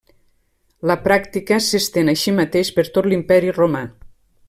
[0.91, 3.85] La pràctica s'estén així mateix per tot l'Imperi Romà.